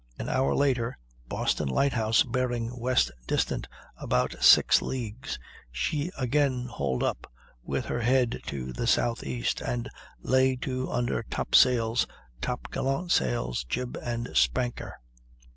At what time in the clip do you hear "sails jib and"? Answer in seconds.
13.11-14.29